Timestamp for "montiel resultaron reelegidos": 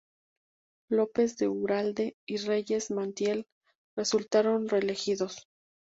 2.89-5.47